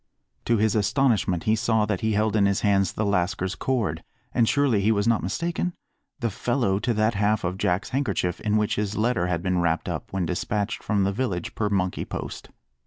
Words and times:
To 0.45 0.57
his 0.57 0.73
astonishment 0.73 1.43
he 1.43 1.55
saw 1.55 1.85
that 1.85 2.01
he 2.01 2.13
held 2.13 2.35
in 2.35 2.47
his 2.47 2.61
hands 2.61 2.91
the 2.93 3.05
lascar's 3.05 3.53
cord, 3.53 4.03
and 4.33 4.49
surely 4.49 4.81
he 4.81 4.91
was 4.91 5.07
not 5.07 5.21
mistaken? 5.21 5.73
the 6.21 6.31
fellow 6.31 6.79
to 6.79 6.93
that 6.95 7.13
half 7.13 7.43
of 7.43 7.59
Jack's 7.59 7.89
handkerchief 7.89 8.41
in 8.41 8.57
which 8.57 8.77
his 8.77 8.97
letter 8.97 9.27
had 9.27 9.43
been 9.43 9.59
wrapped 9.61 9.87
up 9.87 10.11
when 10.11 10.25
despatched 10.25 10.81
from 10.81 11.03
the 11.03 11.11
village 11.13 11.53
per 11.53 11.69
monkey 11.69 12.03
post. 12.03 12.49